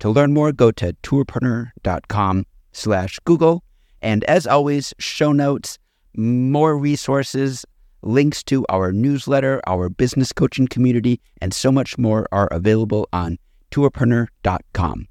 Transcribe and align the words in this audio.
To 0.00 0.10
learn 0.10 0.34
more, 0.34 0.52
go 0.52 0.70
to 0.72 0.92
tourpreneur.com 1.02 2.44
slash 2.72 3.18
Google. 3.24 3.64
And 4.02 4.24
as 4.24 4.46
always, 4.46 4.94
show 4.98 5.32
notes, 5.32 5.78
more 6.16 6.76
resources, 6.78 7.64
links 8.02 8.42
to 8.44 8.64
our 8.68 8.92
newsletter, 8.92 9.60
our 9.66 9.88
business 9.88 10.32
coaching 10.32 10.68
community, 10.68 11.20
and 11.40 11.52
so 11.52 11.72
much 11.72 11.98
more 11.98 12.26
are 12.30 12.48
available 12.48 13.08
on 13.12 13.38
tourpreneur.com. 13.70 15.08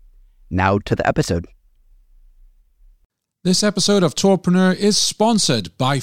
Now 0.49 0.77
to 0.79 0.95
the 0.95 1.07
episode. 1.07 1.45
This 3.43 3.63
episode 3.63 4.01
of 4.01 4.15
Tourpreneur 4.15 4.75
is 4.75 4.97
sponsored 4.97 5.77
by 5.77 5.99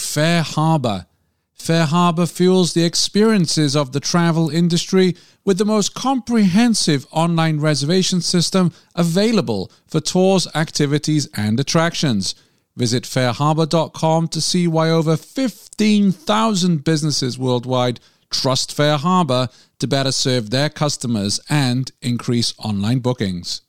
FareHarbor. 1.59 2.13
FareHarbor 2.13 2.33
fuels 2.33 2.73
the 2.73 2.85
experiences 2.85 3.77
of 3.77 3.93
the 3.93 4.01
travel 4.01 4.51
industry 4.51 5.17
with 5.45 5.59
the 5.59 5.65
most 5.65 5.95
comprehensive 5.95 7.07
online 7.11 7.61
reservation 7.61 8.21
system 8.21 8.73
available 8.95 9.71
for 9.87 10.01
tours, 10.01 10.47
activities, 10.55 11.29
and 11.35 11.59
attractions. 11.59 12.35
Visit 12.77 13.05
fareharbor.com 13.05 14.29
to 14.29 14.41
see 14.41 14.67
why 14.67 14.91
over 14.91 15.17
15,000 15.17 16.85
businesses 16.85 17.39
worldwide 17.39 18.01
trust 18.31 18.77
FareHarbor 18.77 19.53
to 19.79 19.87
better 19.87 20.13
serve 20.13 20.51
their 20.51 20.71
customers 20.71 21.39
and 21.51 21.93
increase 22.01 22.55
online 22.59 23.01
bookings. 23.01 23.61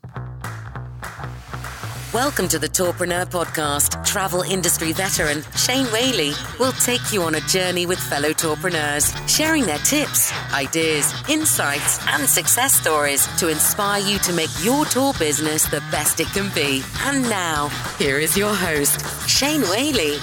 Welcome 2.14 2.48
to 2.50 2.60
the 2.60 2.70
Tourpreneur 2.70 3.26
Podcast. 3.26 4.06
Travel 4.06 4.44
industry 4.44 4.92
veteran 4.92 5.42
Shane 5.56 5.88
Whaley 5.88 6.34
will 6.60 6.72
take 6.74 7.12
you 7.12 7.24
on 7.24 7.34
a 7.34 7.40
journey 7.42 7.88
with 7.88 7.98
fellow 8.00 8.30
tourpreneurs, 8.34 9.12
sharing 9.28 9.66
their 9.66 9.80
tips, 9.80 10.32
ideas, 10.54 11.12
insights, 11.28 12.00
and 12.10 12.30
success 12.30 12.76
stories 12.76 13.26
to 13.40 13.48
inspire 13.48 14.00
you 14.00 14.20
to 14.20 14.34
make 14.34 14.52
your 14.64 14.86
tour 14.86 15.14
business 15.18 15.66
the 15.66 15.82
best 15.90 16.20
it 16.20 16.28
can 16.28 16.54
be. 16.54 16.84
And 17.00 17.24
now, 17.32 17.70
here 17.98 18.20
is 18.20 18.38
your 18.38 18.54
host, 18.54 19.02
Shane 19.28 19.64
Whaley. 19.64 20.18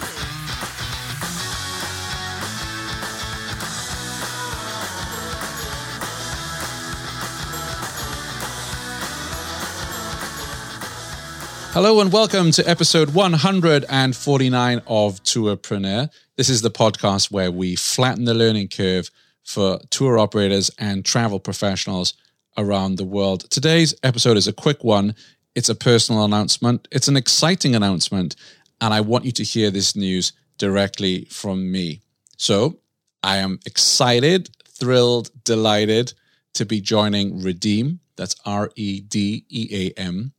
Hello 11.72 12.00
and 12.00 12.12
welcome 12.12 12.50
to 12.50 12.68
episode 12.68 13.14
149 13.14 14.82
of 14.88 15.22
Tourpreneur. 15.22 16.10
This 16.34 16.48
is 16.48 16.62
the 16.62 16.70
podcast 16.70 17.30
where 17.30 17.52
we 17.52 17.76
flatten 17.76 18.24
the 18.24 18.34
learning 18.34 18.66
curve 18.66 19.08
for 19.44 19.78
tour 19.88 20.18
operators 20.18 20.72
and 20.80 21.04
travel 21.04 21.38
professionals 21.38 22.14
around 22.58 22.96
the 22.96 23.04
world. 23.04 23.48
Today's 23.50 23.94
episode 24.02 24.36
is 24.36 24.48
a 24.48 24.52
quick 24.52 24.82
one. 24.82 25.14
It's 25.54 25.68
a 25.68 25.76
personal 25.76 26.24
announcement. 26.24 26.88
It's 26.90 27.06
an 27.06 27.16
exciting 27.16 27.76
announcement, 27.76 28.34
and 28.80 28.92
I 28.92 29.00
want 29.00 29.24
you 29.24 29.32
to 29.32 29.44
hear 29.44 29.70
this 29.70 29.94
news 29.94 30.32
directly 30.58 31.26
from 31.26 31.70
me. 31.70 32.00
So, 32.36 32.80
I 33.22 33.36
am 33.36 33.60
excited, 33.64 34.50
thrilled, 34.66 35.30
delighted 35.44 36.14
to 36.54 36.66
be 36.66 36.80
joining 36.80 37.40
Redeam. 37.40 38.00
That's 38.16 38.34
R 38.44 38.72
E 38.74 39.00
D 39.02 39.44
E 39.48 39.68
A 39.96 40.00
M 40.00 40.32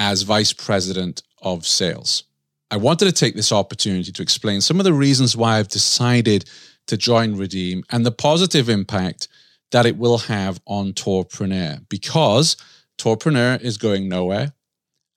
as 0.00 0.22
Vice 0.22 0.54
President 0.54 1.22
of 1.42 1.66
Sales. 1.66 2.24
I 2.70 2.78
wanted 2.78 3.04
to 3.04 3.12
take 3.12 3.34
this 3.34 3.52
opportunity 3.52 4.10
to 4.10 4.22
explain 4.22 4.62
some 4.62 4.80
of 4.80 4.84
the 4.84 4.94
reasons 4.94 5.36
why 5.36 5.58
I've 5.58 5.68
decided 5.68 6.48
to 6.86 6.96
join 6.96 7.36
Redeam 7.36 7.84
and 7.90 8.06
the 8.06 8.10
positive 8.10 8.70
impact 8.70 9.28
that 9.72 9.84
it 9.84 9.98
will 9.98 10.16
have 10.16 10.58
on 10.66 10.94
Tourpreneur 10.94 11.86
because 11.90 12.56
Tourpreneur 12.96 13.60
is 13.60 13.76
going 13.76 14.08
nowhere. 14.08 14.54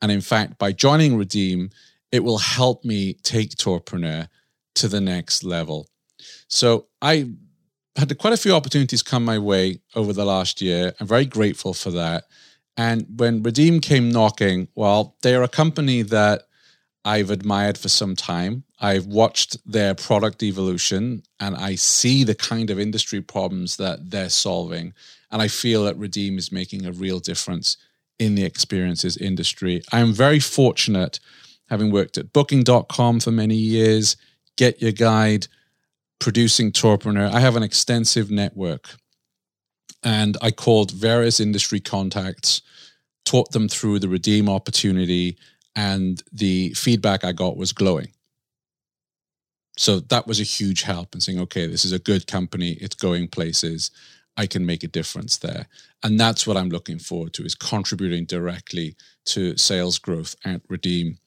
And 0.01 0.11
in 0.11 0.19
fact, 0.19 0.59
by 0.59 0.73
joining 0.73 1.15
Redeam, 1.15 1.69
it 2.11 2.21
will 2.21 2.39
help 2.39 2.83
me 2.83 3.13
take 3.23 3.51
Tourpreneur 3.51 4.27
to 4.75 4.87
the 4.89 4.99
next 4.99 5.45
level. 5.45 5.87
So 6.49 6.87
I 7.01 7.29
had 7.95 8.17
quite 8.17 8.33
a 8.33 8.37
few 8.37 8.53
opportunities 8.53 9.01
come 9.01 9.23
my 9.23 9.39
way 9.39 9.79
over 9.95 10.11
the 10.11 10.25
last 10.25 10.61
year. 10.61 10.93
I'm 10.99 11.07
very 11.07 11.25
grateful 11.25 11.73
for 11.73 11.91
that. 11.91 12.25
And 12.77 13.05
when 13.17 13.43
Redeam 13.43 13.79
came 13.81 14.09
knocking, 14.09 14.67
well, 14.75 15.15
they're 15.21 15.43
a 15.43 15.47
company 15.47 16.01
that 16.03 16.43
I've 17.05 17.29
admired 17.29 17.77
for 17.77 17.89
some 17.89 18.15
time. 18.15 18.63
I've 18.79 19.05
watched 19.05 19.57
their 19.69 19.93
product 19.93 20.41
evolution 20.41 21.23
and 21.39 21.55
I 21.55 21.75
see 21.75 22.23
the 22.23 22.35
kind 22.35 22.69
of 22.69 22.79
industry 22.79 23.21
problems 23.21 23.77
that 23.77 24.09
they're 24.09 24.29
solving. 24.29 24.93
And 25.31 25.41
I 25.41 25.47
feel 25.47 25.83
that 25.85 25.97
Redeam 25.97 26.37
is 26.37 26.51
making 26.51 26.85
a 26.85 26.91
real 26.91 27.19
difference 27.19 27.77
in 28.19 28.35
the 28.35 28.45
experiences 28.45 29.17
industry. 29.17 29.81
I'm 29.91 30.13
very 30.13 30.39
fortunate 30.39 31.19
having 31.69 31.91
worked 31.91 32.17
at 32.17 32.33
booking.com 32.33 33.19
for 33.19 33.31
many 33.31 33.55
years, 33.55 34.15
Get 34.57 34.81
Your 34.81 34.91
Guide, 34.91 35.47
producing 36.19 36.71
Tourpreneur. 36.71 37.31
I 37.31 37.39
have 37.39 37.55
an 37.55 37.63
extensive 37.63 38.31
network 38.31 38.95
and 40.03 40.37
I 40.41 40.51
called 40.51 40.91
various 40.91 41.39
industry 41.39 41.79
contacts, 41.79 42.61
taught 43.25 43.51
them 43.51 43.67
through 43.67 43.99
the 43.99 44.09
Redeam 44.09 44.49
opportunity, 44.49 45.37
and 45.75 46.21
the 46.31 46.73
feedback 46.73 47.23
I 47.23 47.31
got 47.31 47.57
was 47.57 47.73
glowing. 47.73 48.09
So 49.77 49.99
that 49.99 50.27
was 50.27 50.39
a 50.39 50.43
huge 50.43 50.83
help 50.83 51.15
in 51.15 51.21
saying, 51.21 51.39
okay, 51.39 51.65
this 51.65 51.83
is 51.83 51.93
a 51.93 51.99
good 51.99 52.27
company, 52.27 52.73
it's 52.73 52.95
going 52.95 53.27
places, 53.27 53.89
I 54.37 54.45
can 54.45 54.65
make 54.65 54.83
a 54.83 54.87
difference 54.87 55.37
there. 55.37 55.67
And 56.03 56.19
that's 56.19 56.45
what 56.45 56.57
I'm 56.57 56.69
looking 56.69 56.99
forward 56.99 57.33
to 57.33 57.45
is 57.45 57.55
contributing 57.55 58.25
directly 58.25 58.95
to 59.25 59.57
sales 59.57 59.97
growth 59.97 60.35
at 60.45 60.61
Redeam. 60.69 61.17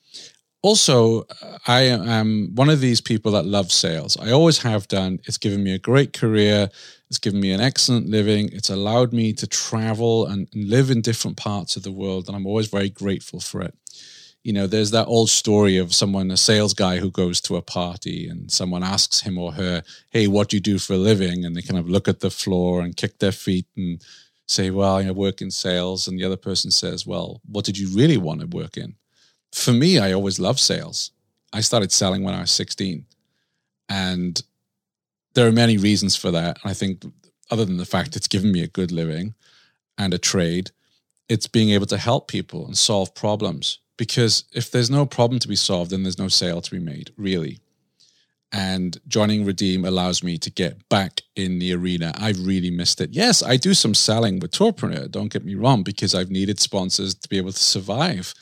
Also, 0.66 1.24
I 1.68 1.82
am 1.82 2.52
one 2.56 2.68
of 2.68 2.80
these 2.80 3.00
people 3.00 3.30
that 3.30 3.46
love 3.46 3.70
sales. 3.70 4.16
I 4.16 4.32
always 4.32 4.58
have 4.62 4.88
done. 4.88 5.20
It's 5.22 5.38
given 5.38 5.62
me 5.62 5.72
a 5.72 5.78
great 5.78 6.12
career. 6.12 6.68
It's 7.08 7.20
given 7.20 7.38
me 7.38 7.52
an 7.52 7.60
excellent 7.60 8.08
living. 8.08 8.48
It's 8.52 8.68
allowed 8.68 9.12
me 9.12 9.32
to 9.34 9.46
travel 9.46 10.26
and 10.26 10.48
live 10.56 10.90
in 10.90 11.02
different 11.02 11.36
parts 11.36 11.76
of 11.76 11.84
the 11.84 11.92
world. 11.92 12.26
And 12.26 12.36
I'm 12.36 12.48
always 12.48 12.66
very 12.66 12.90
grateful 12.90 13.38
for 13.38 13.62
it. 13.62 13.76
You 14.42 14.52
know, 14.52 14.66
there's 14.66 14.90
that 14.90 15.06
old 15.06 15.30
story 15.30 15.76
of 15.76 15.94
someone, 15.94 16.32
a 16.32 16.36
sales 16.36 16.74
guy 16.74 16.96
who 16.96 17.12
goes 17.12 17.40
to 17.42 17.54
a 17.54 17.62
party 17.62 18.28
and 18.28 18.50
someone 18.50 18.82
asks 18.82 19.20
him 19.20 19.38
or 19.38 19.52
her, 19.52 19.84
Hey, 20.10 20.26
what 20.26 20.48
do 20.48 20.56
you 20.56 20.60
do 20.60 20.80
for 20.80 20.94
a 20.94 20.98
living? 21.10 21.44
And 21.44 21.54
they 21.54 21.62
kind 21.62 21.78
of 21.78 21.88
look 21.88 22.08
at 22.08 22.18
the 22.18 22.30
floor 22.42 22.80
and 22.80 22.96
kick 22.96 23.20
their 23.20 23.30
feet 23.30 23.66
and 23.76 24.02
say, 24.48 24.70
Well, 24.70 24.96
I 24.96 25.08
work 25.12 25.40
in 25.40 25.52
sales. 25.52 26.08
And 26.08 26.18
the 26.18 26.24
other 26.24 26.36
person 26.36 26.72
says, 26.72 27.06
Well, 27.06 27.40
what 27.48 27.64
did 27.64 27.78
you 27.78 27.94
really 27.96 28.16
want 28.16 28.40
to 28.40 28.48
work 28.48 28.76
in? 28.76 28.96
For 29.56 29.72
me, 29.72 29.98
I 29.98 30.12
always 30.12 30.38
loved 30.38 30.60
sales. 30.60 31.12
I 31.50 31.62
started 31.62 31.90
selling 31.90 32.22
when 32.22 32.34
I 32.34 32.42
was 32.42 32.50
16. 32.50 33.06
And 33.88 34.42
there 35.32 35.48
are 35.48 35.52
many 35.52 35.78
reasons 35.78 36.14
for 36.14 36.30
that. 36.30 36.58
I 36.62 36.74
think, 36.74 37.04
other 37.50 37.64
than 37.64 37.78
the 37.78 37.86
fact 37.86 38.16
it's 38.16 38.28
given 38.28 38.52
me 38.52 38.62
a 38.62 38.68
good 38.68 38.92
living 38.92 39.34
and 39.96 40.12
a 40.12 40.18
trade, 40.18 40.72
it's 41.30 41.48
being 41.48 41.70
able 41.70 41.86
to 41.86 41.96
help 41.96 42.28
people 42.28 42.66
and 42.66 42.76
solve 42.76 43.14
problems. 43.14 43.78
Because 43.96 44.44
if 44.52 44.70
there's 44.70 44.90
no 44.90 45.06
problem 45.06 45.40
to 45.40 45.48
be 45.48 45.56
solved, 45.56 45.90
then 45.90 46.02
there's 46.02 46.18
no 46.18 46.28
sale 46.28 46.60
to 46.60 46.70
be 46.70 46.78
made, 46.78 47.12
really. 47.16 47.58
And 48.52 49.00
joining 49.08 49.46
Redeam 49.46 49.86
allows 49.86 50.22
me 50.22 50.36
to 50.36 50.50
get 50.50 50.86
back 50.90 51.22
in 51.34 51.58
the 51.60 51.72
arena. 51.72 52.12
I've 52.18 52.46
really 52.46 52.70
missed 52.70 53.00
it. 53.00 53.10
Yes, 53.14 53.42
I 53.42 53.56
do 53.56 53.72
some 53.72 53.94
selling 53.94 54.38
with 54.38 54.50
Tourpreneur, 54.50 55.10
don't 55.10 55.32
get 55.32 55.46
me 55.46 55.54
wrong, 55.54 55.82
because 55.82 56.14
I've 56.14 56.30
needed 56.30 56.60
sponsors 56.60 57.14
to 57.14 57.28
be 57.28 57.38
able 57.38 57.52
to 57.52 57.58
survive 57.58 58.34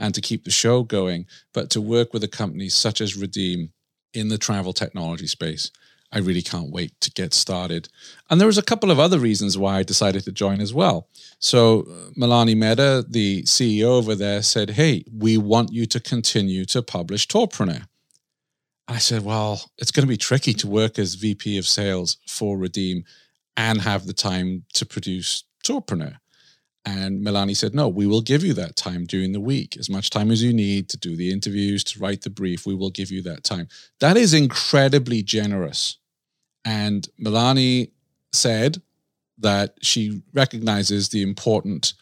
and 0.00 0.12
to 0.14 0.20
keep 0.20 0.44
the 0.44 0.50
show 0.50 0.82
going. 0.82 1.26
But 1.54 1.70
to 1.70 1.80
work 1.80 2.12
with 2.12 2.24
a 2.24 2.28
company 2.28 2.68
such 2.68 3.00
as 3.00 3.16
Redeam 3.16 3.72
in 4.12 4.28
the 4.28 4.38
travel 4.38 4.72
technology 4.72 5.28
space 5.28 5.70
I 6.12 6.18
really 6.18 6.42
can't 6.42 6.70
wait 6.70 7.00
to 7.02 7.10
get 7.10 7.32
started. 7.32 7.88
And 8.28 8.40
there 8.40 8.46
was 8.46 8.58
a 8.58 8.62
couple 8.62 8.90
of 8.90 8.98
other 8.98 9.18
reasons 9.18 9.56
why 9.56 9.78
I 9.78 9.82
decided 9.82 10.24
to 10.24 10.32
join 10.32 10.60
as 10.60 10.74
well. 10.74 11.08
So 11.38 11.82
uh, 11.82 12.10
Milani 12.18 12.56
Mehta, 12.56 13.04
the 13.08 13.42
CEO 13.44 13.84
over 13.84 14.14
there, 14.14 14.42
said, 14.42 14.70
"Hey, 14.70 15.04
we 15.12 15.38
want 15.38 15.72
you 15.72 15.86
to 15.86 16.00
continue 16.00 16.64
to 16.66 16.82
publish 16.82 17.28
Tourpreneur." 17.28 17.86
I 18.88 18.98
said, 18.98 19.24
"Well, 19.24 19.70
it's 19.78 19.92
going 19.92 20.04
to 20.04 20.08
be 20.08 20.16
tricky 20.16 20.52
to 20.54 20.66
work 20.66 20.98
as 20.98 21.14
VP 21.14 21.58
of 21.58 21.66
Sales 21.66 22.16
for 22.26 22.58
Redeam 22.58 23.04
and 23.56 23.80
have 23.82 24.06
the 24.06 24.12
time 24.12 24.64
to 24.74 24.84
produce 24.84 25.44
Tourpreneur." 25.64 26.18
And 26.84 27.24
Milani 27.24 27.56
said, 27.56 27.74
No, 27.74 27.88
we 27.88 28.06
will 28.06 28.22
give 28.22 28.42
you 28.42 28.54
that 28.54 28.76
time 28.76 29.04
during 29.04 29.32
the 29.32 29.40
week, 29.40 29.76
as 29.76 29.90
much 29.90 30.10
time 30.10 30.30
as 30.30 30.42
you 30.42 30.52
need 30.52 30.88
to 30.88 30.96
do 30.96 31.14
the 31.14 31.30
interviews, 31.30 31.84
to 31.84 31.98
write 32.00 32.22
the 32.22 32.30
brief. 32.30 32.66
We 32.66 32.74
will 32.74 32.90
give 32.90 33.10
you 33.10 33.22
that 33.22 33.44
time. 33.44 33.68
That 34.00 34.16
is 34.16 34.32
incredibly 34.32 35.22
generous. 35.22 35.98
And 36.64 37.06
Milani 37.22 37.90
said 38.32 38.80
that 39.38 39.74
she 39.82 40.22
recognizes 40.32 41.08
the 41.08 41.22
important 41.22 41.94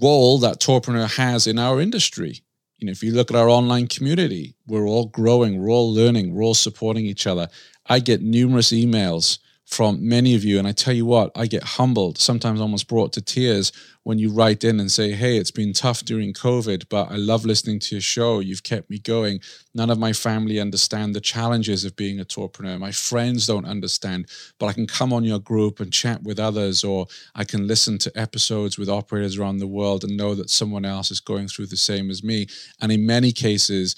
role 0.00 0.38
that 0.38 0.60
Tourpreneur 0.60 1.16
has 1.16 1.46
in 1.46 1.58
our 1.58 1.80
industry. 1.80 2.42
You 2.78 2.86
know, 2.86 2.92
if 2.92 3.02
you 3.02 3.12
look 3.12 3.30
at 3.30 3.36
our 3.36 3.48
online 3.48 3.88
community, 3.88 4.54
we're 4.66 4.86
all 4.86 5.06
growing, 5.06 5.60
we're 5.60 5.70
all 5.70 5.92
learning, 5.92 6.34
we're 6.34 6.44
all 6.44 6.54
supporting 6.54 7.06
each 7.06 7.26
other. 7.26 7.48
I 7.86 7.98
get 7.98 8.22
numerous 8.22 8.70
emails 8.70 9.38
from 9.68 10.08
many 10.08 10.34
of 10.34 10.44
you. 10.44 10.58
And 10.58 10.66
I 10.66 10.72
tell 10.72 10.94
you 10.94 11.04
what, 11.04 11.30
I 11.36 11.46
get 11.46 11.62
humbled, 11.62 12.16
sometimes 12.16 12.58
almost 12.58 12.88
brought 12.88 13.12
to 13.12 13.20
tears 13.20 13.70
when 14.02 14.18
you 14.18 14.30
write 14.30 14.64
in 14.64 14.80
and 14.80 14.90
say, 14.90 15.12
Hey, 15.12 15.36
it's 15.36 15.50
been 15.50 15.74
tough 15.74 16.02
during 16.06 16.32
COVID, 16.32 16.88
but 16.88 17.10
I 17.10 17.16
love 17.16 17.44
listening 17.44 17.78
to 17.80 17.94
your 17.96 18.00
show. 18.00 18.40
You've 18.40 18.62
kept 18.62 18.88
me 18.88 18.98
going. 18.98 19.40
None 19.74 19.90
of 19.90 19.98
my 19.98 20.14
family 20.14 20.58
understand 20.58 21.14
the 21.14 21.20
challenges 21.20 21.84
of 21.84 21.96
being 21.96 22.18
a 22.18 22.24
tourpreneur. 22.24 22.78
My 22.78 22.92
friends 22.92 23.46
don't 23.46 23.66
understand, 23.66 24.30
but 24.58 24.66
I 24.66 24.72
can 24.72 24.86
come 24.86 25.12
on 25.12 25.22
your 25.22 25.38
group 25.38 25.80
and 25.80 25.92
chat 25.92 26.22
with 26.22 26.40
others, 26.40 26.82
or 26.82 27.06
I 27.34 27.44
can 27.44 27.66
listen 27.66 27.98
to 27.98 28.18
episodes 28.18 28.78
with 28.78 28.88
operators 28.88 29.38
around 29.38 29.58
the 29.58 29.66
world 29.66 30.02
and 30.02 30.16
know 30.16 30.34
that 30.34 30.48
someone 30.48 30.86
else 30.86 31.10
is 31.10 31.20
going 31.20 31.46
through 31.46 31.66
the 31.66 31.76
same 31.76 32.08
as 32.08 32.24
me. 32.24 32.46
And 32.80 32.90
in 32.90 33.04
many 33.04 33.32
cases, 33.32 33.96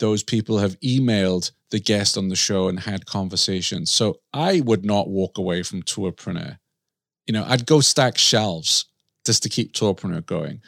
those 0.00 0.24
people 0.24 0.58
have 0.58 0.80
emailed 0.80 1.52
the 1.72 1.80
guest 1.80 2.16
on 2.16 2.28
the 2.28 2.36
show 2.36 2.68
and 2.68 2.78
had 2.78 3.06
conversations. 3.06 3.90
So 3.90 4.20
I 4.32 4.60
would 4.60 4.84
not 4.84 5.08
walk 5.08 5.38
away 5.38 5.64
from 5.64 5.82
Tourpreneur. 5.82 6.58
You 7.26 7.32
know, 7.32 7.44
I'd 7.48 7.66
go 7.66 7.80
stack 7.80 8.18
shelves 8.18 8.84
just 9.24 9.42
to 9.42 9.48
keep 9.48 9.72
Tourpreneur 9.72 10.24
going 10.24 10.60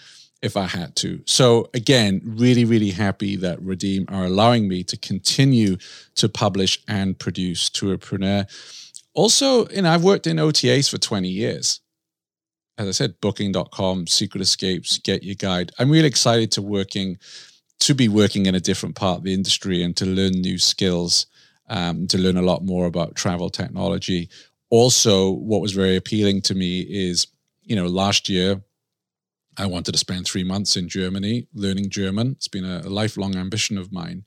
if 0.43 0.57
I 0.57 0.67
had 0.67 0.97
to. 0.97 1.23
So 1.27 1.69
again, 1.75 2.23
really, 2.25 2.65
really 2.65 2.91
happy 2.91 3.37
that 3.37 3.61
Redeam 3.61 4.07
are 4.09 4.25
allowing 4.25 4.67
me 4.67 4.83
to 4.85 4.97
continue 4.97 5.77
to 6.17 6.29
publish 6.29 6.83
and 6.89 7.19
produce 7.19 7.69
Tourpreneur. 7.69 8.47
Also, 9.15 9.69
you 9.69 9.83
know, 9.83 9.91
I've 9.91 10.05
worked 10.05 10.27
in 10.27 10.39
OTAs 10.39 10.91
for 10.91 10.99
20 10.99 11.29
years. 11.29 11.81
As 12.77 12.89
I 12.89 12.93
said, 12.93 13.21
booking.com, 13.21 14.07
Secret 14.07 14.41
Escapes, 14.41 14.99
Get 14.99 15.23
Your 15.23 15.37
Guide. 15.37 15.71
I'm 15.79 15.91
really 15.91 16.09
excited 16.09 16.51
to 16.53 16.63
working 16.63 17.19
to 17.85 17.95
be 17.95 18.09
working 18.09 18.47
in 18.47 18.55
a 18.55 18.61
different 18.61 18.95
part 18.95 19.19
of 19.19 19.25
the 19.25 19.35
industry 19.35 19.83
and 19.83 19.95
to 19.97 20.07
learn 20.07 20.33
new 20.33 20.59
skills, 20.59 21.27
um, 21.69 22.07
to 22.07 22.17
learn 22.17 22.39
a 22.39 22.43
lot 22.43 22.65
more 22.65 22.87
about 22.87 23.15
travel 23.15 23.51
technology. 23.51 24.29
Also, 24.71 25.31
what 25.31 25.61
was 25.61 25.73
very 25.73 25.97
appealing 25.97 26.41
to 26.43 26.55
me 26.55 26.81
is, 26.81 27.27
you 27.63 27.77
know, 27.77 27.87
last 27.87 28.29
year 28.29 28.63
I 29.59 29.67
wanted 29.67 29.93
to 29.93 29.99
spend 29.99 30.27
three 30.27 30.45
months 30.45 30.77
in 30.77 30.89
Germany 30.89 31.47
learning 31.55 31.91
German. 31.91 32.33
It's 32.33 32.49
been 32.49 32.65
a, 32.65 32.89
lifelong 32.89 33.37
ambition 33.37 33.79
of 33.79 33.93
mine. 33.93 34.25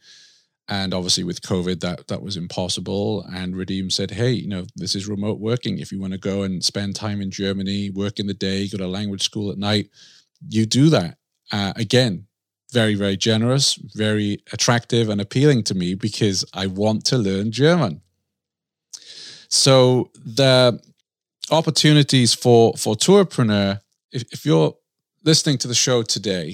And 0.69 0.93
obviously, 0.93 1.23
with 1.23 1.41
COVID, 1.41 1.79
that 1.79 2.07
that 2.07 2.21
was 2.21 2.35
impossible. 2.35 3.25
And 3.33 3.55
Redeam 3.55 3.89
said, 3.89 4.11
"Hey, 4.11 4.31
you 4.31 4.49
know, 4.49 4.65
this 4.75 4.95
is 4.95 5.07
remote 5.07 5.39
working. 5.39 5.79
If 5.79 5.93
you 5.93 5.99
want 5.99 6.11
to 6.11 6.19
go 6.19 6.43
and 6.43 6.63
spend 6.63 6.95
time 6.95 7.21
in 7.21 7.31
Germany, 7.31 7.89
work 7.89 8.19
in 8.19 8.27
the 8.27 8.33
day, 8.33 8.67
go 8.67 8.77
to 8.77 8.87
language 8.87 9.23
school 9.23 9.49
at 9.49 9.57
night, 9.57 9.89
you 10.49 10.65
do 10.65 10.89
that." 10.89 11.17
Uh, 11.53 11.71
again, 11.77 12.26
very, 12.79 12.93
very 12.93 13.17
generous, 13.17 13.73
very 14.05 14.37
attractive 14.53 15.09
and 15.09 15.19
appealing 15.19 15.63
to 15.63 15.73
me 15.73 15.95
because 15.95 16.45
I 16.53 16.67
want 16.67 17.05
to 17.05 17.17
learn 17.17 17.51
German. 17.51 18.01
So 19.49 20.11
the 20.13 20.79
opportunities 21.49 22.35
for 22.43 22.73
for 22.83 22.93
tourpreneur, 22.95 23.81
if, 24.11 24.21
if 24.31 24.45
you're 24.45 24.73
listening 25.23 25.57
to 25.59 25.67
the 25.67 25.79
show 25.85 26.03
today, 26.03 26.47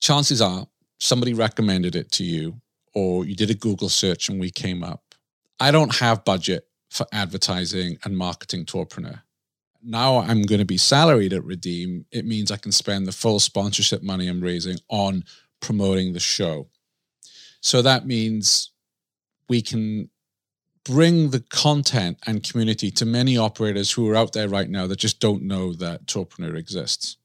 chances 0.00 0.40
are 0.40 0.66
somebody 0.98 1.32
recommended 1.32 1.94
it 1.94 2.10
to 2.16 2.24
you 2.24 2.60
or 2.92 3.24
you 3.24 3.36
did 3.36 3.50
a 3.50 3.62
Google 3.66 3.88
search 3.88 4.28
and 4.28 4.40
we 4.40 4.50
came 4.50 4.82
up. 4.82 5.02
I 5.60 5.70
don't 5.70 5.94
have 6.04 6.24
budget 6.24 6.62
for 6.90 7.06
advertising 7.12 7.98
and 8.04 8.18
marketing 8.18 8.64
tourpreneur. 8.66 9.20
Now 9.80 10.10
I'm 10.18 10.42
going 10.42 10.64
to 10.66 10.74
be 10.76 10.78
salaried 10.94 11.32
at 11.32 11.44
Redeam. 11.44 12.04
It 12.10 12.24
means 12.24 12.50
I 12.50 12.62
can 12.64 12.72
spend 12.72 13.06
the 13.06 13.18
full 13.22 13.40
sponsorship 13.40 14.02
money 14.02 14.26
I'm 14.28 14.40
raising 14.40 14.78
on 14.88 15.24
promoting 15.62 16.12
the 16.12 16.20
show. 16.20 16.68
So 17.62 17.80
that 17.80 18.06
means 18.06 18.72
we 19.48 19.62
can 19.62 20.10
bring 20.84 21.30
the 21.30 21.40
content 21.40 22.18
and 22.26 22.42
community 22.42 22.90
to 22.90 23.06
many 23.06 23.38
operators 23.38 23.92
who 23.92 24.08
are 24.10 24.16
out 24.16 24.32
there 24.32 24.48
right 24.48 24.68
now 24.68 24.86
that 24.86 24.98
just 24.98 25.20
don't 25.20 25.42
know 25.42 25.72
that 25.74 26.06
Tourpreneur 26.06 26.56
exists. 26.56 27.16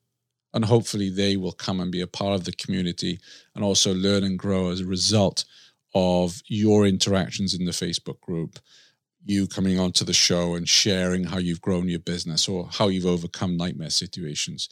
And 0.53 0.63
hopefully 0.63 1.09
they 1.09 1.35
will 1.37 1.51
come 1.51 1.79
and 1.79 1.91
be 1.91 2.01
a 2.01 2.07
part 2.07 2.35
of 2.35 2.45
the 2.45 2.51
community 2.51 3.19
and 3.55 3.63
also 3.63 3.93
learn 3.93 4.23
and 4.23 4.39
grow 4.39 4.69
as 4.69 4.79
a 4.79 4.85
result 4.85 5.43
of 5.93 6.41
your 6.47 6.85
interactions 6.85 7.53
in 7.53 7.65
the 7.65 7.71
Facebook 7.71 8.21
group, 8.21 8.59
you 9.25 9.47
coming 9.47 9.79
onto 9.79 10.05
the 10.05 10.13
show 10.13 10.55
and 10.55 10.69
sharing 10.69 11.23
how 11.23 11.37
you've 11.37 11.61
grown 11.61 11.89
your 11.89 11.99
business 11.99 12.47
or 12.47 12.69
how 12.71 12.87
you've 12.87 13.05
overcome 13.05 13.57
nightmare 13.57 13.89
situations. 13.89 14.69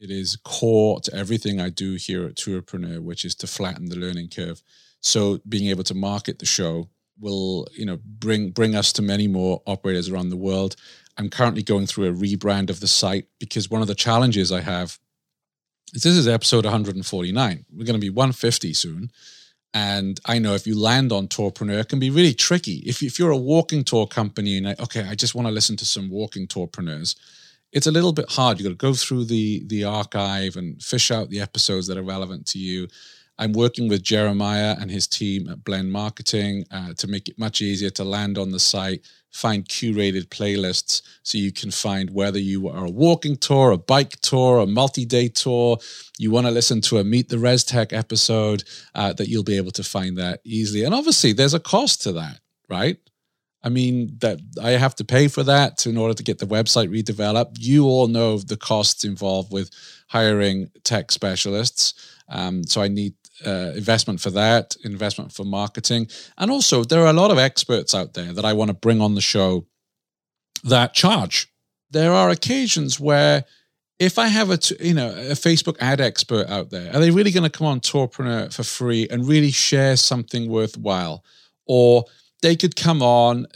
It 0.00 0.10
is 0.10 0.36
core 0.44 0.98
to 1.00 1.14
everything 1.14 1.60
I 1.60 1.68
do 1.68 1.94
here 1.94 2.24
at 2.24 2.36
Tourpreneur, 2.36 3.00
which 3.00 3.24
is 3.24 3.34
to 3.36 3.46
flatten 3.46 3.90
the 3.90 3.96
learning 3.96 4.28
curve. 4.28 4.62
So 5.00 5.40
being 5.46 5.68
able 5.68 5.84
to 5.84 5.94
market 5.94 6.38
the 6.38 6.46
show 6.46 6.88
will, 7.20 7.68
you 7.74 7.84
know, 7.84 7.98
bring 8.02 8.50
bring 8.50 8.74
us 8.74 8.92
to 8.94 9.02
many 9.02 9.28
more 9.28 9.62
operators 9.66 10.08
around 10.08 10.30
the 10.30 10.36
world. 10.36 10.74
I'm 11.18 11.28
currently 11.28 11.62
going 11.62 11.86
through 11.86 12.08
a 12.08 12.12
rebrand 12.12 12.70
of 12.70 12.80
the 12.80 12.88
site 12.88 13.26
because 13.38 13.70
one 13.70 13.82
of 13.82 13.88
the 13.88 13.94
challenges 13.94 14.50
I 14.50 14.62
have 14.62 14.98
is 15.92 16.02
this 16.02 16.16
is 16.16 16.26
episode 16.26 16.64
149. 16.64 17.66
We're 17.70 17.84
going 17.84 17.94
to 17.94 17.98
be 17.98 18.10
150 18.10 18.72
soon. 18.72 19.10
And 19.72 20.18
I 20.24 20.38
know 20.38 20.54
if 20.54 20.66
you 20.66 20.78
land 20.78 21.12
on 21.12 21.28
Tourpreneur, 21.28 21.78
it 21.78 21.88
can 21.88 22.00
be 22.00 22.10
really 22.10 22.34
tricky. 22.34 22.82
If, 22.86 23.02
if 23.02 23.18
you're 23.18 23.30
a 23.30 23.36
walking 23.36 23.84
tour 23.84 24.06
company 24.06 24.58
and, 24.58 24.68
I, 24.68 24.76
okay, 24.80 25.04
I 25.04 25.14
just 25.14 25.34
want 25.34 25.46
to 25.46 25.52
listen 25.52 25.76
to 25.76 25.84
some 25.84 26.10
walking 26.10 26.48
tourpreneurs, 26.48 27.14
it's 27.72 27.86
a 27.86 27.92
little 27.92 28.12
bit 28.12 28.30
hard. 28.30 28.58
You've 28.58 28.66
got 28.66 28.78
to 28.78 28.86
go 28.86 28.94
through 28.94 29.26
the 29.26 29.62
the 29.66 29.84
archive 29.84 30.56
and 30.56 30.82
fish 30.82 31.10
out 31.10 31.30
the 31.30 31.40
episodes 31.40 31.86
that 31.86 31.98
are 31.98 32.02
relevant 32.02 32.46
to 32.48 32.58
you. 32.58 32.88
I'm 33.40 33.52
working 33.52 33.88
with 33.88 34.02
Jeremiah 34.02 34.76
and 34.78 34.90
his 34.90 35.06
team 35.06 35.48
at 35.48 35.64
Blend 35.64 35.90
Marketing 35.90 36.66
uh, 36.70 36.92
to 36.98 37.06
make 37.06 37.26
it 37.26 37.38
much 37.38 37.62
easier 37.62 37.88
to 37.90 38.04
land 38.04 38.36
on 38.36 38.50
the 38.50 38.60
site, 38.60 39.00
find 39.30 39.66
curated 39.66 40.26
playlists 40.26 41.00
so 41.22 41.38
you 41.38 41.50
can 41.50 41.70
find 41.70 42.10
whether 42.10 42.38
you 42.38 42.68
are 42.68 42.84
a 42.84 42.90
walking 42.90 43.38
tour, 43.38 43.70
a 43.70 43.78
bike 43.78 44.20
tour, 44.20 44.58
a 44.58 44.66
multi 44.66 45.06
day 45.06 45.28
tour, 45.28 45.78
you 46.18 46.30
want 46.30 46.48
to 46.48 46.50
listen 46.50 46.82
to 46.82 46.98
a 46.98 47.04
Meet 47.04 47.30
the 47.30 47.38
Res 47.38 47.64
Tech 47.64 47.94
episode, 47.94 48.62
uh, 48.94 49.14
that 49.14 49.28
you'll 49.28 49.42
be 49.42 49.56
able 49.56 49.70
to 49.72 49.82
find 49.82 50.18
that 50.18 50.40
easily. 50.44 50.84
And 50.84 50.94
obviously, 50.94 51.32
there's 51.32 51.54
a 51.54 51.60
cost 51.60 52.02
to 52.02 52.12
that, 52.12 52.40
right? 52.68 52.98
I 53.62 53.68
mean, 53.68 54.16
that 54.20 54.40
I 54.62 54.70
have 54.70 54.94
to 54.96 55.04
pay 55.04 55.28
for 55.28 55.42
that 55.42 55.86
in 55.86 55.96
order 55.96 56.14
to 56.14 56.22
get 56.22 56.38
the 56.38 56.46
website 56.46 56.88
redeveloped. 56.88 57.56
You 57.58 57.84
all 57.86 58.08
know 58.08 58.38
the 58.38 58.56
costs 58.56 59.04
involved 59.04 59.52
with 59.52 59.70
hiring 60.08 60.70
tech 60.82 61.12
specialists. 61.12 61.94
Um, 62.28 62.64
so 62.64 62.80
I 62.80 62.88
need 62.88 63.14
uh, 63.46 63.72
investment 63.74 64.20
for 64.20 64.30
that, 64.30 64.76
investment 64.84 65.32
for 65.32 65.44
marketing. 65.44 66.08
And 66.38 66.50
also, 66.50 66.84
there 66.84 67.02
are 67.02 67.10
a 67.10 67.12
lot 67.12 67.30
of 67.30 67.38
experts 67.38 67.94
out 67.94 68.14
there 68.14 68.32
that 68.32 68.44
I 68.44 68.52
want 68.52 68.68
to 68.68 68.74
bring 68.74 69.00
on 69.00 69.14
the 69.14 69.20
show 69.20 69.66
that 70.64 70.94
charge. 70.94 71.52
There 71.90 72.12
are 72.12 72.30
occasions 72.30 73.00
where 73.00 73.44
if 73.98 74.18
I 74.18 74.28
have 74.28 74.50
a 74.50 74.58
you 74.80 74.94
know 74.94 75.10
a 75.10 75.34
Facebook 75.34 75.76
ad 75.80 76.00
expert 76.00 76.48
out 76.48 76.70
there, 76.70 76.94
are 76.94 77.00
they 77.00 77.10
really 77.10 77.30
going 77.30 77.48
to 77.48 77.50
come 77.50 77.66
on 77.66 77.80
Tourpreneur 77.80 78.52
for 78.52 78.62
free 78.62 79.06
and 79.10 79.28
really 79.28 79.50
share 79.50 79.96
something 79.96 80.48
worthwhile? 80.48 81.24
Or 81.66 82.04
they 82.42 82.56
could 82.56 82.76
come 82.76 83.02
on, 83.02 83.46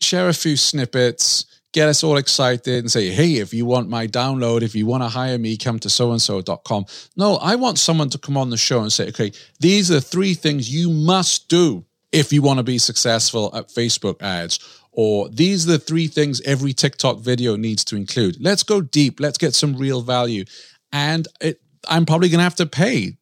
share 0.00 0.28
a 0.28 0.34
few 0.34 0.56
snippets, 0.56 1.46
get 1.72 1.88
us 1.88 2.04
all 2.04 2.16
excited 2.16 2.78
and 2.78 2.90
say, 2.90 3.10
hey, 3.10 3.34
if 3.34 3.52
you 3.52 3.66
want 3.66 3.88
my 3.88 4.06
download, 4.06 4.62
if 4.62 4.74
you 4.74 4.86
want 4.86 5.02
to 5.02 5.08
hire 5.08 5.38
me, 5.38 5.56
come 5.56 5.78
to 5.80 5.90
so 5.90 6.12
and 6.12 6.22
so.com. 6.22 6.86
No, 7.16 7.36
I 7.36 7.56
want 7.56 7.78
someone 7.78 8.10
to 8.10 8.18
come 8.18 8.36
on 8.36 8.50
the 8.50 8.56
show 8.56 8.80
and 8.80 8.92
say, 8.92 9.08
okay, 9.08 9.32
these 9.60 9.90
are 9.90 10.00
three 10.00 10.34
things 10.34 10.72
you 10.72 10.90
must 10.90 11.48
do 11.48 11.84
if 12.12 12.32
you 12.32 12.42
want 12.42 12.58
to 12.58 12.62
be 12.62 12.78
successful 12.78 13.50
at 13.54 13.68
Facebook 13.68 14.22
ads. 14.22 14.60
Or 14.92 15.28
these 15.28 15.68
are 15.68 15.72
the 15.72 15.78
three 15.80 16.06
things 16.06 16.40
every 16.42 16.72
TikTok 16.72 17.18
video 17.18 17.56
needs 17.56 17.84
to 17.86 17.96
include. 17.96 18.36
Let's 18.40 18.62
go 18.62 18.80
deep. 18.80 19.18
Let's 19.18 19.38
get 19.38 19.52
some 19.52 19.74
real 19.74 20.00
value. 20.00 20.44
And 20.92 21.26
it, 21.40 21.60
I'm 21.88 22.06
probably 22.06 22.28
going 22.28 22.38
to 22.38 22.44
have 22.44 22.54
to 22.56 22.66
pay 22.66 23.16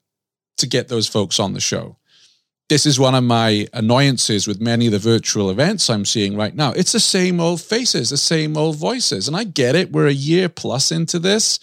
to 0.58 0.66
get 0.66 0.88
those 0.88 1.08
folks 1.08 1.40
on 1.40 1.54
the 1.54 1.60
show 1.60 1.96
this 2.72 2.86
is 2.86 2.98
one 2.98 3.14
of 3.14 3.22
my 3.22 3.68
annoyances 3.74 4.46
with 4.46 4.58
many 4.58 4.86
of 4.86 4.92
the 4.92 4.98
virtual 4.98 5.50
events 5.50 5.90
I'm 5.90 6.06
seeing 6.06 6.38
right 6.38 6.54
now. 6.54 6.72
It's 6.72 6.92
the 6.92 7.00
same 7.00 7.38
old 7.38 7.60
faces, 7.60 8.08
the 8.08 8.16
same 8.16 8.56
old 8.56 8.76
voices. 8.76 9.28
And 9.28 9.36
I 9.36 9.44
get 9.44 9.76
it. 9.76 9.92
We're 9.92 10.06
a 10.06 10.12
year 10.12 10.48
plus 10.48 10.90
into 10.90 11.18
this. 11.18 11.58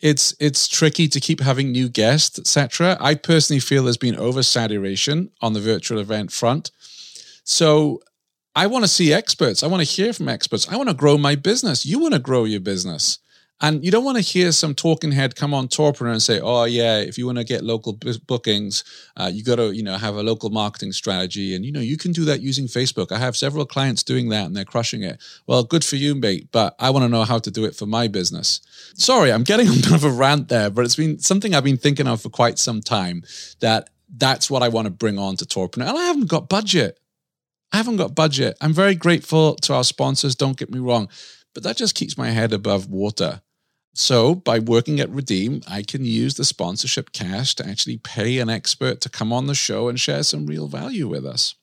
It's 0.00 0.34
it's 0.40 0.66
tricky 0.66 1.08
to 1.08 1.20
keep 1.20 1.40
having 1.40 1.72
new 1.72 1.90
guests, 1.90 2.38
etc. 2.38 2.96
I 3.00 3.16
personally 3.16 3.60
feel 3.60 3.84
there's 3.84 3.98
been 3.98 4.14
oversaturation 4.14 5.28
on 5.42 5.52
the 5.52 5.60
virtual 5.60 5.98
event 5.98 6.32
front. 6.32 6.70
So 7.44 8.00
I 8.54 8.66
want 8.66 8.82
to 8.84 8.88
see 8.88 9.12
experts. 9.12 9.62
I 9.62 9.66
want 9.66 9.86
to 9.86 9.94
hear 9.94 10.14
from 10.14 10.30
experts. 10.30 10.66
I 10.70 10.78
want 10.78 10.88
to 10.88 10.94
grow 10.94 11.18
my 11.18 11.34
business. 11.34 11.84
You 11.84 11.98
want 11.98 12.14
to 12.14 12.18
grow 12.18 12.44
your 12.44 12.60
business. 12.60 13.18
And 13.60 13.82
you 13.82 13.90
don't 13.90 14.04
want 14.04 14.18
to 14.18 14.22
hear 14.22 14.52
some 14.52 14.74
talking 14.74 15.12
head 15.12 15.34
come 15.34 15.54
on 15.54 15.68
Tourpreneur 15.68 16.12
and 16.12 16.22
say, 16.22 16.40
"Oh 16.40 16.64
yeah, 16.64 16.98
if 16.98 17.16
you 17.16 17.24
want 17.24 17.38
to 17.38 17.44
get 17.44 17.64
local 17.64 17.94
b- 17.94 18.12
bookings, 18.26 18.84
uh, 19.16 19.30
you 19.32 19.42
got 19.42 19.56
to 19.56 19.74
you 19.74 19.82
know 19.82 19.96
have 19.96 20.16
a 20.16 20.22
local 20.22 20.50
marketing 20.50 20.92
strategy, 20.92 21.54
and 21.54 21.64
you 21.64 21.72
know 21.72 21.80
you 21.80 21.96
can 21.96 22.12
do 22.12 22.26
that 22.26 22.42
using 22.42 22.66
Facebook. 22.66 23.10
I 23.10 23.18
have 23.18 23.34
several 23.34 23.64
clients 23.64 24.02
doing 24.02 24.28
that, 24.28 24.44
and 24.44 24.54
they're 24.54 24.66
crushing 24.66 25.02
it. 25.02 25.22
Well, 25.46 25.64
good 25.64 25.84
for 25.86 25.96
you, 25.96 26.14
mate. 26.14 26.48
But 26.52 26.76
I 26.78 26.90
want 26.90 27.04
to 27.04 27.08
know 27.08 27.24
how 27.24 27.38
to 27.38 27.50
do 27.50 27.64
it 27.64 27.74
for 27.74 27.86
my 27.86 28.08
business. 28.08 28.60
Sorry, 28.94 29.32
I'm 29.32 29.42
getting 29.42 29.68
a 29.70 29.72
bit 29.72 29.92
of 29.92 30.04
a 30.04 30.10
rant 30.10 30.48
there, 30.48 30.68
but 30.68 30.84
it's 30.84 30.96
been 30.96 31.18
something 31.18 31.54
I've 31.54 31.64
been 31.64 31.78
thinking 31.78 32.06
of 32.06 32.20
for 32.20 32.28
quite 32.28 32.58
some 32.58 32.82
time. 32.82 33.22
That 33.60 33.88
that's 34.14 34.50
what 34.50 34.62
I 34.62 34.68
want 34.68 34.84
to 34.84 34.90
bring 34.90 35.18
on 35.18 35.36
to 35.36 35.46
Tourpreneur, 35.46 35.88
and 35.88 35.98
I 35.98 36.04
haven't 36.04 36.28
got 36.28 36.50
budget. 36.50 37.00
I 37.72 37.78
haven't 37.78 37.96
got 37.96 38.14
budget. 38.14 38.56
I'm 38.60 38.74
very 38.74 38.94
grateful 38.94 39.54
to 39.56 39.74
our 39.74 39.84
sponsors. 39.84 40.36
Don't 40.36 40.58
get 40.58 40.70
me 40.70 40.78
wrong, 40.78 41.08
but 41.54 41.62
that 41.62 41.78
just 41.78 41.94
keeps 41.94 42.18
my 42.18 42.30
head 42.30 42.52
above 42.52 42.90
water. 42.90 43.40
So, 43.98 44.34
by 44.34 44.58
working 44.58 45.00
at 45.00 45.08
Redeam, 45.08 45.62
I 45.66 45.82
can 45.82 46.04
use 46.04 46.34
the 46.34 46.44
sponsorship 46.44 47.12
cash 47.12 47.54
to 47.54 47.66
actually 47.66 47.96
pay 47.96 48.40
an 48.40 48.50
expert 48.50 49.00
to 49.00 49.08
come 49.08 49.32
on 49.32 49.46
the 49.46 49.54
show 49.54 49.88
and 49.88 49.98
share 49.98 50.22
some 50.22 50.44
real 50.44 50.68
value 50.68 51.08
with 51.08 51.24
us. 51.24 51.54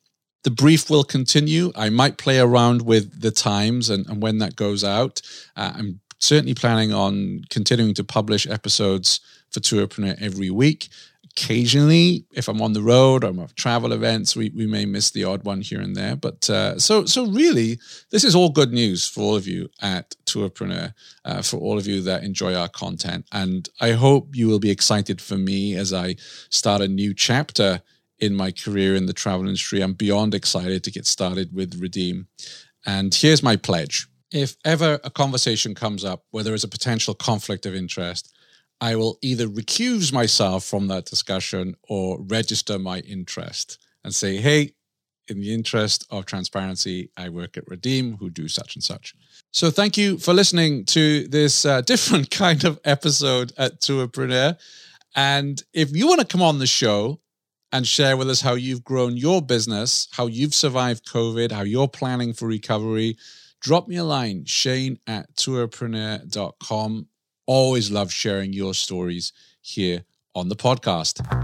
The 0.42 0.50
brief 0.50 0.90
will 0.90 1.04
continue. 1.04 1.70
I 1.76 1.90
might 1.90 2.18
play 2.18 2.40
around 2.40 2.82
with 2.82 3.20
the 3.20 3.30
times 3.30 3.88
and, 3.88 4.04
and 4.08 4.20
when 4.20 4.38
that 4.38 4.56
goes 4.56 4.82
out. 4.82 5.22
Uh, 5.54 5.74
I'm 5.76 6.00
certainly 6.18 6.54
planning 6.54 6.92
on 6.92 7.42
continuing 7.50 7.94
to 7.94 8.02
publish 8.02 8.48
episodes 8.48 9.20
for 9.52 9.60
Tourpreneur 9.60 10.20
every 10.20 10.50
week 10.50 10.88
occasionally 11.36 12.24
if 12.32 12.48
i'm 12.48 12.62
on 12.62 12.74
the 12.74 12.82
road 12.82 13.24
or 13.24 13.28
I'm 13.28 13.40
at 13.40 13.56
travel 13.56 13.92
events 13.92 14.36
we, 14.36 14.50
we 14.50 14.66
may 14.66 14.84
miss 14.84 15.10
the 15.10 15.24
odd 15.24 15.44
one 15.44 15.62
here 15.62 15.80
and 15.80 15.96
there 15.96 16.14
but 16.14 16.48
uh, 16.48 16.78
so 16.78 17.06
so 17.06 17.26
really 17.26 17.78
this 18.10 18.22
is 18.22 18.36
all 18.36 18.50
good 18.50 18.72
news 18.72 19.08
for 19.08 19.22
all 19.22 19.36
of 19.36 19.48
you 19.48 19.68
at 19.82 20.14
tourpreneur 20.34 20.92
uh, 21.24 21.42
for 21.42 21.58
all 21.58 21.78
of 21.78 21.86
you 21.86 22.00
that 22.02 22.24
enjoy 22.24 22.54
our 22.54 22.68
content. 22.68 23.26
And 23.32 23.68
i 23.80 23.92
hope 23.92 24.34
you 24.34 24.48
will 24.48 24.58
be 24.58 24.70
excited 24.70 25.20
for 25.20 25.36
me 25.36 25.74
as 25.76 25.92
i 25.92 26.16
start 26.50 26.82
a 26.82 26.88
new 26.88 27.14
chapter 27.14 27.82
in 28.18 28.34
my 28.34 28.50
career 28.52 28.94
in 28.94 29.06
the 29.06 29.12
travel 29.12 29.46
industry. 29.46 29.80
I'm 29.80 29.92
beyond 29.92 30.34
excited 30.34 30.84
to 30.84 30.90
get 30.90 31.06
started 31.06 31.52
with 31.52 31.80
Redeam. 31.80 32.28
And 32.86 33.12
here's 33.12 33.42
my 33.42 33.56
pledge. 33.56 34.06
If 34.30 34.56
ever 34.64 35.00
a 35.02 35.10
conversation 35.10 35.74
comes 35.74 36.04
up 36.04 36.24
where 36.30 36.44
there 36.44 36.54
is 36.54 36.64
a 36.64 36.68
potential 36.68 37.14
conflict 37.14 37.66
of 37.66 37.74
interest 37.74 38.32
I 38.80 38.96
will 38.96 39.18
either 39.22 39.46
recuse 39.46 40.12
myself 40.12 40.64
from 40.64 40.88
that 40.88 41.06
discussion 41.06 41.74
or 41.88 42.20
register 42.20 42.78
my 42.78 42.98
interest 43.00 43.78
and 44.02 44.14
say, 44.14 44.36
hey, 44.36 44.72
in 45.28 45.40
the 45.40 45.52
interest 45.52 46.06
of 46.10 46.26
transparency, 46.26 47.10
I 47.16 47.28
work 47.28 47.56
at 47.56 47.68
Redeam, 47.68 48.16
who 48.18 48.30
do 48.30 48.48
such 48.48 48.74
and 48.76 48.84
such. 48.84 49.14
So 49.52 49.70
thank 49.70 49.96
you 49.96 50.18
for 50.18 50.34
listening 50.34 50.84
to 50.86 51.26
this 51.28 51.64
uh, 51.64 51.80
different 51.92 52.30
kind 52.30 52.64
of 52.64 52.78
episode 52.84 53.52
at 53.56 53.80
Tourpreneur. 53.80 54.58
And 55.16 55.62
if 55.72 55.94
you 55.94 56.06
want 56.06 56.20
to 56.20 56.26
come 56.26 56.42
on 56.42 56.58
the 56.58 56.66
show 56.66 57.20
and 57.72 57.86
share 57.86 58.16
with 58.16 58.30
us 58.30 58.40
how 58.40 58.54
you've 58.54 58.84
grown 58.84 59.16
your 59.16 59.40
business, 59.40 60.08
how 60.12 60.26
you've 60.26 60.54
survived 60.54 61.06
COVID, 61.06 61.52
how 61.52 61.62
you're 61.62 61.88
planning 61.88 62.32
for 62.32 62.46
recovery, 62.46 63.16
drop 63.60 63.88
me 63.88 63.96
a 63.96 64.04
line, 64.04 64.44
shane 64.44 64.98
at 65.06 65.34
tourpreneur.com 65.36 67.08
always 67.46 67.90
love 67.90 68.12
sharing 68.12 68.52
your 68.52 68.74
stories 68.74 69.32
here 69.60 70.04
on 70.34 70.48
the 70.48 70.56
podcast. 70.56 71.43